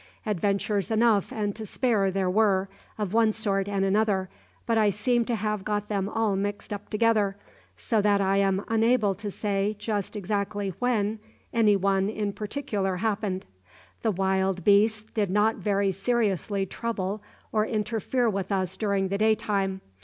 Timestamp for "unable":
8.67-9.13